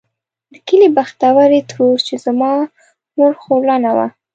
[0.51, 2.51] د کلي بختورې ترور چې زما
[3.17, 4.07] مور خورلڼه وه.